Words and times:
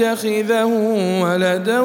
يتخذه 0.00 0.64
ولدا 1.22 1.80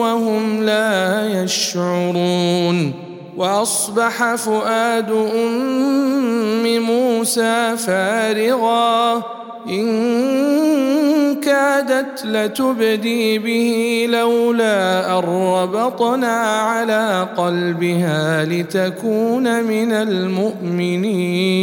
وهم 0.00 0.62
لا 0.62 1.28
يشعرون. 1.42 2.92
وأصبح 3.36 4.34
فؤاد 4.34 5.10
أم 5.10 6.82
موسى 6.82 7.76
فارغا. 7.76 9.22
إن 9.68 11.40
كادت 11.40 12.26
لتبدي 12.26 13.38
به 13.38 14.06
لولا 14.10 15.18
أن 15.18 15.24
ربطنا 15.24 16.36
على 16.42 17.28
قلبها 17.36 18.44
لتكون 18.44 19.64
من 19.64 19.92
المؤمنين. 19.92 21.56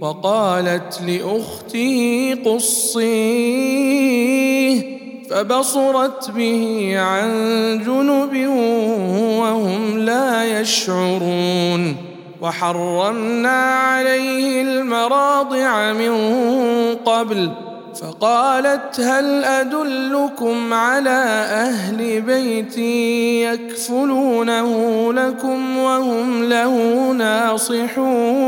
وقالت 0.00 1.00
لاخته 1.06 2.34
قصيه 2.44 3.90
فبصرت 5.30 6.30
به 6.30 6.94
عن 6.98 7.30
جنب 7.86 8.48
وهم 9.40 9.98
لا 9.98 10.60
يشعرون 10.60 11.96
وحرمنا 12.40 13.74
عليه 13.74 14.62
المراضع 14.62 15.92
من 15.92 16.14
قبل 16.94 17.50
فقالت 18.00 19.00
هل 19.00 19.44
أدلكم 19.44 20.74
على 20.74 21.24
أهل 21.50 22.20
بيت 22.20 22.78
يكفلونه 23.48 25.12
لكم 25.12 25.78
وهم 25.78 26.44
له 26.44 27.12
ناصحون 27.12 28.40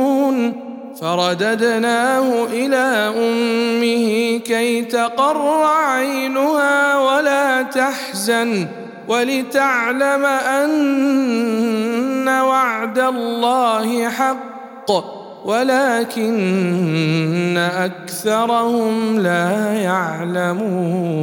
فرددناه 1.02 2.44
إلى 2.44 3.12
أمه 3.18 4.38
كي 4.38 4.82
تقر 4.82 5.64
عينها 5.64 6.98
ولا 6.98 7.62
تحزن 7.62 8.66
ولتعلم 9.08 10.24
أن 10.24 12.28
وعد 12.28 12.98
الله 12.98 14.08
حق 14.08 14.90
ولكن 15.44 16.38
أكثرهم 17.58 19.18
لا 19.18 19.74
يعلمون 19.74 21.22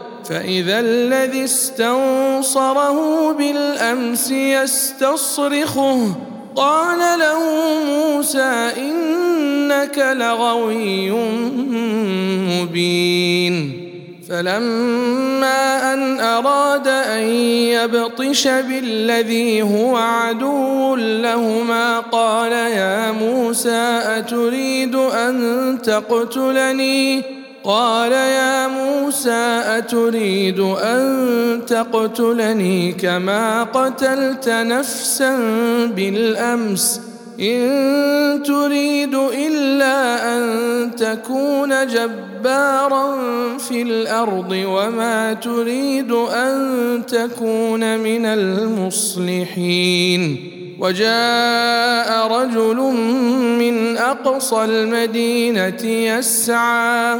فإذا 0.29 0.79
الذي 0.79 1.43
استنصره 1.43 3.31
بالأمس 3.31 4.31
يستصرخه. 4.31 6.15
قال 6.55 7.19
له 7.19 7.39
موسى 7.85 8.71
إنك 8.77 9.97
لغوي 9.97 11.11
مبين. 12.61 13.87
فلما 14.29 15.93
أن 15.93 16.19
أراد 16.19 16.87
أن 16.87 17.23
يبطش 17.75 18.47
بالذي 18.47 19.61
هو 19.61 19.97
عدو 19.97 20.95
لهما 20.95 21.99
قال 21.99 22.51
يا 22.51 23.11
موسى 23.11 24.01
أتريد 24.05 24.95
أن 24.95 25.77
تقتلني؟ 25.83 27.40
قال 27.63 28.11
يا 28.11 28.67
موسى 28.67 29.61
أتريد 29.65 30.59
أن 30.59 31.61
تقتلني 31.67 32.91
كما 32.91 33.63
قتلت 33.63 34.49
نفسا 34.49 35.35
بالأمس؟ 35.95 37.01
إن 37.39 38.43
تريد 38.43 39.15
إلا 39.15 40.27
أن 40.37 40.91
تكون 40.95 41.87
جبارا 41.87 43.17
في 43.57 43.81
الأرض 43.81 44.51
وما 44.51 45.33
تريد 45.33 46.11
أن 46.11 47.01
تكون 47.07 47.99
من 47.99 48.25
المصلحين. 48.25 49.81
وجاء 50.79 52.27
رجل 52.27 52.77
من 53.59 53.97
أقصى 53.97 54.65
المدينة 54.65 55.83
يسعى 55.85 57.19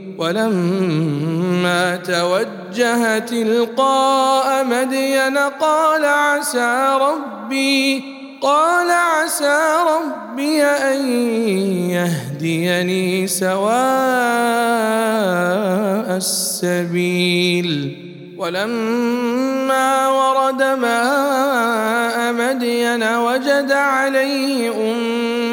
ولما 0.21 1.95
توجه 1.95 3.19
تلقاء 3.19 4.65
مدين 4.65 5.37
قال 5.37 6.05
عسى 6.05 6.97
ربي 7.01 8.03
قال 8.41 8.91
عسى 8.91 9.59
ربي 9.89 10.63
أن 10.63 11.09
يهديني 11.89 13.27
سواء 13.27 13.71
السبيل. 16.17 17.97
ولما 18.37 20.07
ورد 20.07 20.63
ماء 20.63 22.33
مدين 22.33 23.03
وجد 23.03 23.71
عليه 23.71 24.69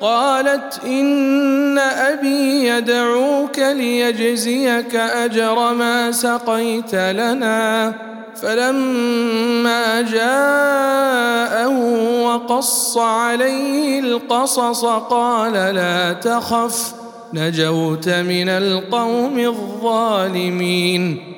قالت 0.00 0.80
إن 0.84 1.78
أبي 1.78 2.68
يدعوك 2.68 3.58
ليجزيك 3.58 4.94
أجر 4.94 5.74
ما 5.74 6.12
سقيت 6.12 6.94
لنا. 6.94 7.94
فلما 8.42 10.02
جاءه 10.02 11.68
وقص 12.22 12.98
عليه 12.98 14.00
القصص 14.00 14.84
قال 14.84 15.52
لا 15.52 16.12
تخف 16.12 16.94
نجوت 17.34 18.08
من 18.08 18.48
القوم 18.48 19.38
الظالمين. 19.38 21.37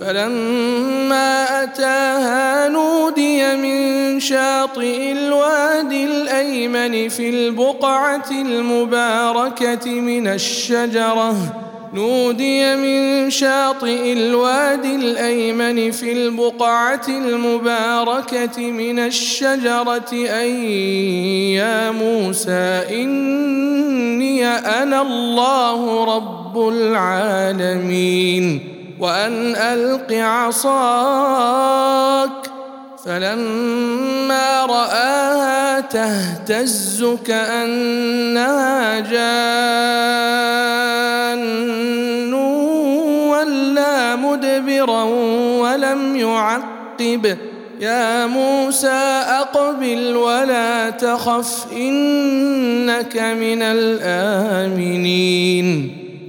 فلما 0.00 1.62
أتاها 1.62 2.68
نودي 2.68 3.56
من 3.56 4.20
شاطئ 4.20 5.12
الوادي 5.12 6.04
الأيمن 6.04 7.08
في 7.08 7.30
البقعة 7.30 8.30
المباركة 8.30 9.90
من 9.90 10.26
الشجرة. 10.26 11.36
نودي 11.94 12.76
من 12.76 13.30
شاطئ 13.30 14.12
الوادي 14.12 14.96
الأيمن 14.96 15.90
في 15.90 16.12
البقعة 16.12 17.08
المباركة 17.08 18.70
من 18.70 18.98
الشجرة. 18.98 20.12
ان 20.12 20.54
يا 21.58 21.90
موسى 21.90 22.84
إني 22.90 24.46
أنا 24.46 25.02
الله 25.02 26.04
رب 26.16 26.68
العالمين. 26.68 28.77
وأن 29.00 29.56
ألق 29.56 30.12
عصاك 30.12 31.78
فلما 33.04 34.66
رآها 34.66 35.80
تهتز 35.80 37.06
كأنها 37.26 39.00
جان 39.00 39.38
ولا 43.28 44.16
مدبرا 44.16 45.02
ولم 45.62 46.16
يعقب. 46.16 47.36
يا 47.80 48.26
موسى 48.26 49.22
أقبل 49.40 50.16
ولا 50.16 50.90
تخف 50.90 51.72
إنك 51.72 53.16
من 53.16 53.62
الآمنين. 53.62 55.18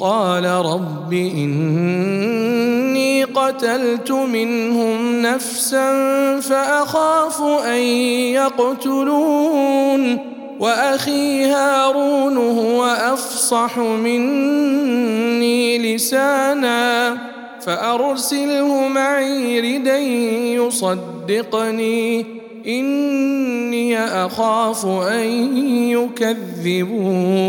قال 0.00 0.44
رب 0.44 1.12
إني 1.12 3.24
قتلت 3.24 4.10
منهم 4.10 5.22
نفسا 5.22 5.90
فأخاف 6.40 7.42
أن 7.42 7.80
يقتلون 8.32 10.18
وأخي 10.60 11.44
هارون 11.44 12.36
هو 12.36 12.84
أفصح 12.84 13.78
مني 13.78 15.78
لسانا 15.78 17.16
فأرسله 17.60 18.88
معي 18.88 19.60
ردا 19.60 19.98
يصدقني 20.58 22.26
إني 22.66 23.98
أخاف 23.98 24.86
أن 24.86 25.56
يكذبون 25.90 27.48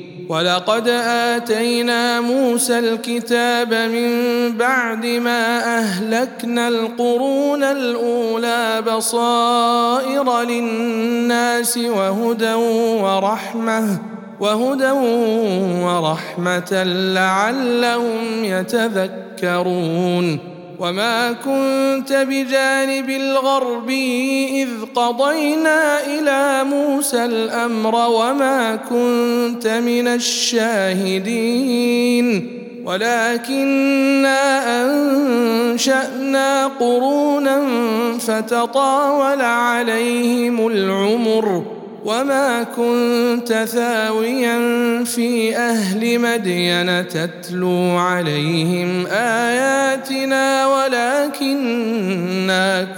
ولقد 0.31 0.87
آتينا 1.07 2.21
موسى 2.21 2.79
الكتاب 2.79 3.73
من 3.73 4.11
بعد 4.57 5.05
ما 5.05 5.77
أهلكنا 5.77 6.67
القرون 6.67 7.63
الأولى 7.63 8.83
بصائر 8.87 10.41
للناس 10.41 11.77
وهدى 11.77 12.53
ورحمة 13.03 13.97
وهدى 14.39 14.91
ورحمة 15.83 16.83
لعلهم 17.13 18.45
يتذكرون. 18.45 20.39
وما 20.81 21.31
كنت 21.31 22.13
بجانب 22.13 23.09
الغرب 23.09 23.89
إذ 24.53 24.69
قضينا 24.95 26.05
إلى 26.05 26.63
موسى 26.63 27.25
الأمر 27.25 27.95
وما 27.95 28.75
كنت 28.75 29.67
من 29.67 30.07
الشاهدين. 30.07 31.47
ولكنا 32.85 34.41
أنشأنا 34.81 36.67
قرونا 36.67 37.67
فتطاول 38.19 39.41
عليهم 39.41 40.67
العمر. 40.67 41.80
وما 42.05 42.63
كنت 42.63 43.53
ثاويا 43.53 44.57
في 45.03 45.57
أهل 45.57 46.19
مدين 46.19 47.07
تتلو 47.07 47.97
عليهم 47.97 49.05
آياتنا 49.11 50.67
ولكنا 50.67 51.77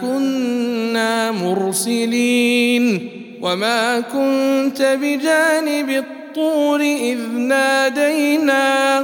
كنا 0.02 1.32
مرسلين 1.32 3.10
وما 3.42 4.00
كنت 4.00 4.98
بجانب 5.02 5.90
الطور 5.90 6.82
إذ 6.82 7.20
نادينا 7.38 9.04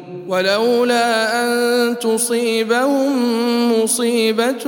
ولولا 0.31 1.43
أن 1.43 1.99
تصيبهم 1.99 3.11
مصيبة 3.81 4.63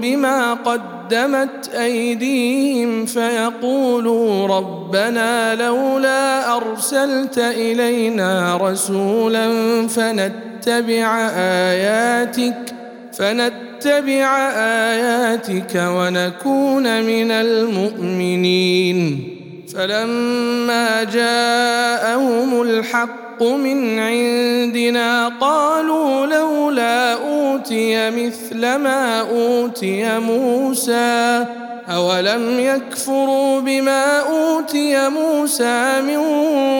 بما 0.00 0.54
قدمت 0.54 1.70
أيديهم 1.78 3.06
فيقولوا 3.06 4.46
ربنا 4.46 5.54
لولا 5.54 6.56
أرسلت 6.56 7.38
إلينا 7.38 8.56
رسولا 8.56 9.48
فنتبع 9.88 11.28
آياتك 11.36 12.74
فنتبع 13.12 14.38
آياتك 14.56 15.74
ونكون 15.76 17.02
من 17.02 17.30
المؤمنين 17.30 19.28
فلما 19.74 21.04
جاءهم 21.04 22.62
الحق 22.62 23.23
الحق 23.34 23.42
من 23.42 23.98
عندنا 23.98 25.28
قالوا 25.40 26.26
لولا 26.26 27.12
أوتي 27.12 28.10
مثل 28.10 28.60
ما 28.60 29.20
أوتي 29.20 30.18
موسى 30.18 31.46
أولم 31.88 32.60
يكفروا 32.60 33.60
بما 33.60 34.20
أوتي 34.20 35.08
موسى 35.08 36.00
من 36.02 36.20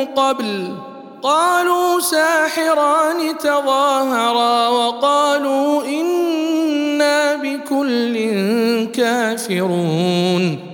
قبل 0.04 0.74
قالوا 1.22 2.00
ساحران 2.00 3.38
تظاهرا 3.38 4.68
وقالوا 4.68 5.84
إنا 5.84 7.36
بكل 7.36 8.14
كافرون 8.94 10.73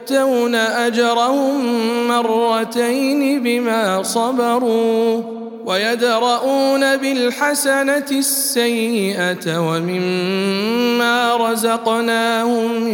يؤتون 0.11 0.55
أجرهم 0.55 2.07
مرتين 2.07 3.43
بما 3.43 4.03
صبروا 4.03 5.21
ويدرؤون 5.65 6.97
بالحسنة 6.97 8.05
السيئة 8.11 9.59
ومما 9.59 11.35
رزقناهم 11.35 12.87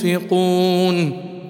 ينفقون 0.00 1.33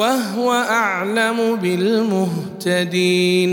وهو 0.00 0.52
أعلم 0.52 1.58
بالمهتدين 1.62 3.52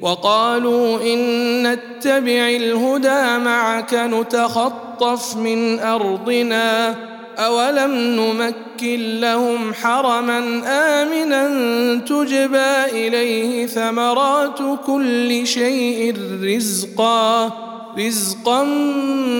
وقالوا 0.00 1.02
إن 1.02 1.18
نتبع 1.62 2.48
الهدى 2.48 3.44
معك 3.44 3.94
نتخطف 3.94 5.36
من 5.36 5.78
أرضنا 5.80 6.94
أولم 7.38 7.94
نمكن 7.94 9.20
لهم 9.20 9.74
حرما 9.74 10.38
آمنا 10.66 11.48
تجبى 11.98 12.84
إليه 12.92 13.66
ثمرات 13.66 14.58
كل 14.86 15.46
شيء 15.46 16.16
رزقا 16.42 17.71
رزقا 17.98 18.64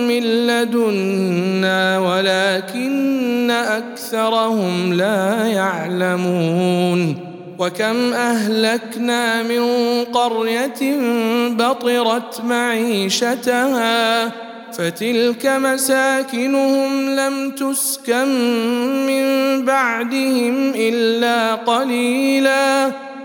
من 0.07 0.23
لدنا 0.47 1.99
ولكن 1.99 3.51
اكثرهم 3.51 4.93
لا 4.93 5.45
يعلمون 5.45 7.17
وكم 7.59 8.13
اهلكنا 8.13 9.43
من 9.43 9.63
قريه 10.03 10.97
بطرت 11.49 12.41
معيشتها 12.45 14.31
فتلك 14.73 15.45
مساكنهم 15.45 17.09
لم 17.09 17.51
تسكن 17.51 18.27
من 19.07 19.25
بعدهم 19.65 20.73
الا 20.75 21.55
قليلا 21.55 22.91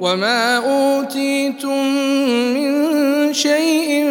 وما 0.00 0.56
اوتيتم 0.56 1.84
من 2.54 3.32
شيء 3.32 4.06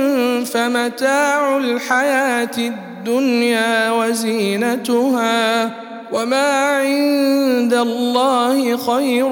فمتاع 0.45 1.58
الحياة 1.58 2.58
الدنيا 2.58 3.91
وزينتها 3.91 5.71
وما 6.13 6.78
عند 6.78 7.74
الله 7.74 8.78
خير 8.78 9.26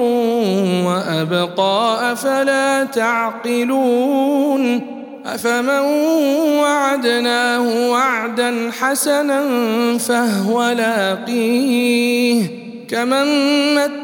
وابقى 0.86 2.12
افلا 2.12 2.84
تعقلون 2.84 4.80
افمن 5.26 5.78
وعدناه 6.58 7.90
وعدا 7.90 8.70
حسنا 8.80 9.42
فهو 9.98 10.70
لاقيه 10.70 12.46
كمن 12.88 13.26
مت 13.74 14.03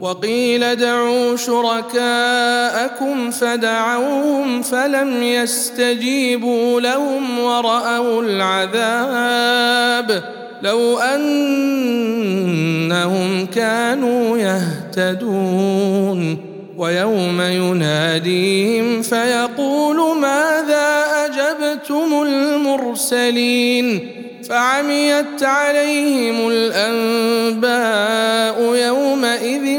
وقيل 0.00 0.64
ادعوا 0.64 1.36
شركاءكم 1.36 3.30
فدعوهم 3.30 4.62
فلم 4.62 5.22
يستجيبوا 5.22 6.80
لهم 6.80 7.38
ورأوا 7.38 8.22
العذاب 8.22 10.22
لو 10.62 10.98
أنهم 10.98 11.26
كانوا 13.46 14.38
يهتدون 14.38 16.38
ويوم 16.76 17.40
يناديهم 17.40 19.02
فيقول 19.02 20.18
ماذا 20.18 21.04
أجبتم 21.26 22.22
المرسلين 22.22 24.18
فعميت 24.48 25.42
عليهم 25.42 26.48
الأنباء 26.48 27.78
يومئذ 28.74 29.78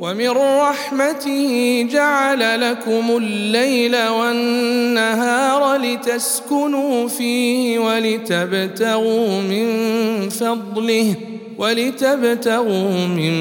ومن 0.00 0.30
رحمته 0.30 1.86
جعل 1.92 2.70
لكم 2.70 3.16
الليل 3.16 4.08
والنهار 4.08 5.76
لتسكنوا 5.76 7.08
فيه 7.08 7.78
ولتبتغوا 7.78 9.40
من 9.40 9.68
فضله 10.28 11.14
ولتبتغوا 11.58 13.06
من 13.06 13.34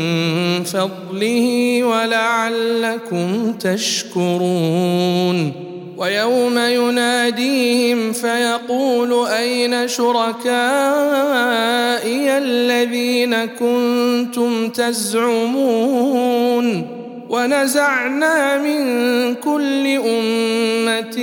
فضله 0.64 1.84
ولعلكم 1.84 3.54
تشكرون. 3.54 4.90
ويوم 6.00 6.58
يناديهم 6.58 8.14
فيقول 8.14 9.28
أين 9.28 9.88
شركائي 9.88 10.48
الذين 12.38 13.46
كنتم 13.46 14.70
تزعمون 14.70 16.08
ونزعنا 17.30 18.58
من 18.58 19.36
كل 19.36 19.88
أمة 19.88 21.18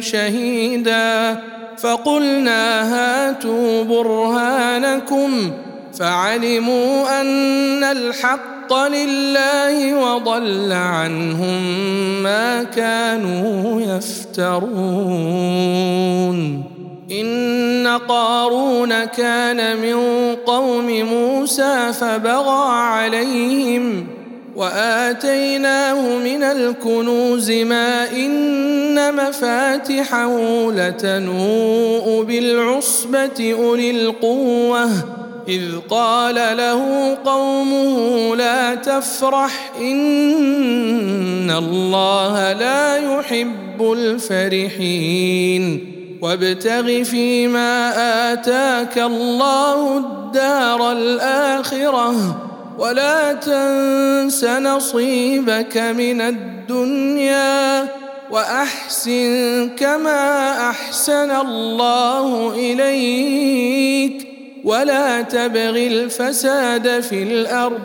شهيدا 0.00 1.40
فقلنا 1.78 2.94
هاتوا 2.94 3.84
برهانكم 3.84 5.52
فعلموا 5.98 7.20
أن 7.20 7.84
الحق 7.84 8.57
الحق 8.68 8.88
لله 8.88 9.94
وضل 9.94 10.72
عنهم 10.72 11.62
ما 12.22 12.62
كانوا 12.62 13.80
يفترون. 13.80 14.78
إن 17.10 17.98
قارون 18.08 19.04
كان 19.04 19.76
من 19.76 19.96
قوم 20.46 20.86
موسى 20.86 21.92
فبغى 21.92 22.68
عليهم 22.68 24.06
وآتيناه 24.56 26.18
من 26.18 26.42
الكنوز 26.42 27.50
ما 27.50 28.10
إن 28.12 29.14
مفاتحه 29.14 30.36
لتنوء 30.72 32.24
بالعصبة 32.24 33.54
أولي 33.58 33.90
القوة. 33.90 34.90
إذ 35.48 35.62
قال 35.90 36.34
له 36.34 37.14
قومه 37.24 38.36
لا 38.36 38.74
تفرح 38.74 39.70
إن 39.80 41.50
الله 41.50 42.52
لا 42.52 42.96
يحب 42.96 43.92
الفرحين 43.92 45.94
وابتغ 46.22 47.02
فيما 47.02 47.92
آتاك 48.32 48.98
الله 48.98 49.98
الدار 49.98 50.92
الآخرة 50.92 52.36
ولا 52.78 53.32
تنس 53.32 54.44
نصيبك 54.44 55.76
من 55.76 56.20
الدنيا 56.20 57.88
وأحسن 58.30 59.70
كما 59.76 60.52
أحسن 60.70 61.30
الله 61.30 62.54
إليك 62.54 64.37
ولا 64.68 65.20
تبغ 65.22 65.76
الفساد 65.76 67.00
في 67.00 67.22
الأرض. 67.22 67.80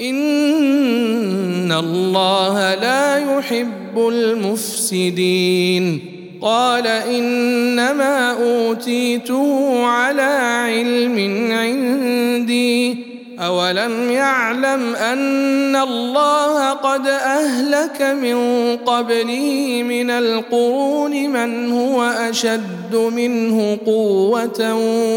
إن 0.00 1.72
الله 1.72 2.74
لا 2.74 3.38
يحب 3.38 4.08
المفسدين. 4.08 6.00
قال 6.42 6.86
إنما 6.86 8.30
أوتيته 8.30 9.84
على 9.86 10.66
علم 10.66 11.48
عندي. 11.52 13.05
أولم 13.38 14.10
يعلم 14.10 14.94
أن 14.94 15.76
الله 15.76 16.72
قد 16.72 17.06
أهلك 17.06 18.02
من 18.02 18.36
قبله 18.76 19.82
من 19.88 20.10
القرون 20.10 21.30
من 21.30 21.72
هو 21.72 22.02
أشد 22.02 22.96
منه 22.96 23.78
قوة 23.86 24.74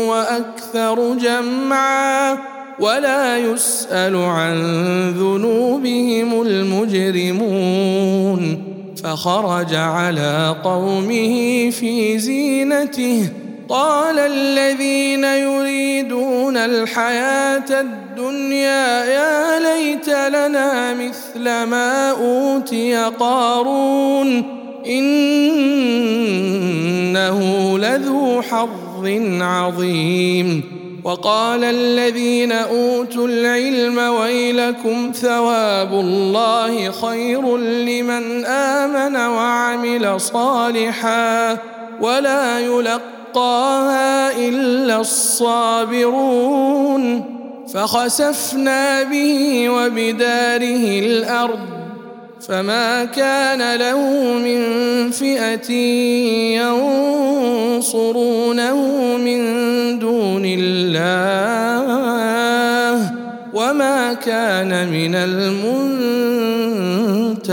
وأكثر 0.10 1.14
جمعا 1.14 2.38
ولا 2.80 3.38
يسأل 3.38 4.16
عن 4.16 4.56
ذنوبهم 5.12 6.42
المجرمون 6.42 7.90
فخرج 9.04 9.76
على 9.76 10.56
قومه 10.64 11.70
في 11.70 12.20
زينته 12.20 13.30
قال 13.70 14.20
الذين 14.20 15.24
يريدون 15.24 16.58
الحياة 16.58 17.82
الدنيا 17.82 18.09
يا 18.52 19.60
ليت 19.60 20.10
لنا 20.10 20.94
مثل 20.94 21.44
ما 21.44 22.12
أوتي 22.12 22.96
قارون. 23.20 24.60
إنه 24.86 25.40
لذو 27.80 28.42
حظ 28.42 29.08
عظيم. 29.42 30.80
وقال 31.04 31.64
الذين 31.64 32.52
أوتوا 32.52 33.28
العلم 33.28 33.98
ويلكم 33.98 35.12
ثواب 35.16 35.94
الله 35.94 36.92
خير 36.92 37.58
لمن 37.58 38.46
آمن 38.46 39.16
وعمل 39.16 40.22
صالحا 40.22 41.58
ولا 42.02 42.60
يلقاها 42.60 44.38
إلا 44.38 45.02
الصابرون. 45.02 47.00
فخسفنا 47.74 49.04
به 49.04 49.70
وبداره 49.70 51.00
الأرض 51.00 51.60
فما 52.48 53.06
كان 53.06 53.76
له 53.76 54.34
من 54.34 54.62
فئة 55.12 55.72
ينصرونه 57.82 58.78
من 59.18 59.40
دون 60.00 60.44
الله 60.46 61.00
وما 63.54 64.14
كان 64.14 64.88
من 64.92 65.16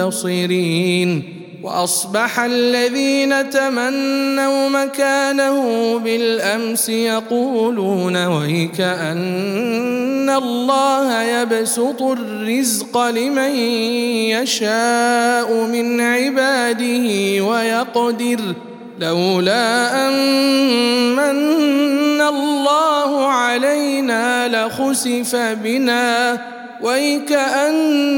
المنتصرين 0.03 1.37
وأصبح 1.63 2.41
الذين 2.41 3.51
تمنوا 3.51 4.69
مكانه 4.69 5.99
بالأمس 5.99 6.89
يقولون 6.89 8.27
ويك 8.27 8.81
أن 8.81 10.06
الله 10.31 11.23
يبسط 11.23 12.03
الرزق 12.03 13.07
لمن 13.07 13.51
يشاء 14.31 15.53
من 15.53 16.01
عباده 16.01 17.09
ويقدر 17.45 18.41
لولا 19.01 20.09
ان 20.09 20.13
من 21.17 22.21
الله 22.21 23.27
علينا 23.27 24.49
لخسف 24.49 25.37
بنا 25.37 26.39
ويكأنه 26.83 28.11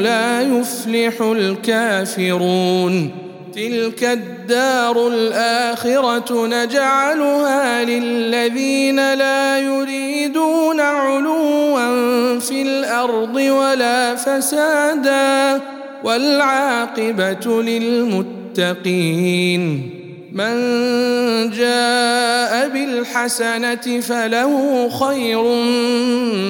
لا 0.00 0.40
يفلح 0.40 1.20
الكافرون 1.20 3.25
تلك 3.56 4.04
الدار 4.04 5.08
الآخرة 5.08 6.46
نجعلها 6.46 7.84
للذين 7.84 9.14
لا 9.14 9.58
يريدون 9.58 10.80
علوا 10.80 12.38
في 12.38 12.62
الأرض 12.62 13.36
ولا 13.36 14.14
فسادا 14.14 15.60
والعاقبة 16.04 17.62
للمتقين. 17.62 19.00
من 20.32 20.56
جاء 21.50 22.68
بالحسنة 22.68 24.00
فله 24.00 24.88
خير 24.88 25.42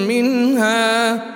منها. 0.09 1.36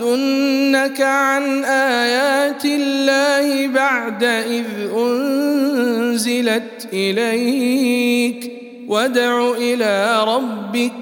يصدنك 0.00 1.00
عن 1.00 1.64
آيات 1.64 2.64
الله 2.64 3.66
بعد 3.66 4.24
إذ 4.24 4.64
أنزلت 4.96 6.88
إليك. 6.92 8.52
وادع 8.88 9.50
إلى 9.50 10.24
ربك 10.24 10.92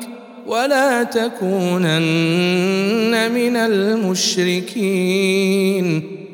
ولا 0.47 1.03
تكونن 1.03 2.01
من 3.33 3.57
المشركين. 3.57 4.83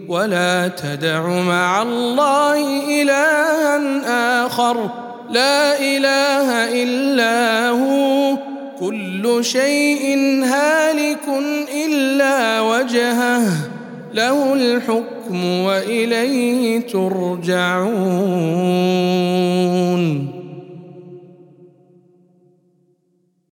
ولا 0.08 0.68
تدع 0.68 1.28
مع 1.28 1.82
الله 1.82 2.86
إلها 3.02 4.46
آخر. 4.46 4.90
لا 5.30 5.80
إله 5.80 6.82
إلا 6.82 7.68
هو. 7.68 8.57
كل 8.80 9.38
شيء 9.40 10.16
هالك 10.44 11.28
إلا 11.86 12.60
وجهه 12.60 13.42
له 14.14 14.54
الحكم 14.54 15.44
وإليه 15.44 16.80
ترجعون. 16.80 17.98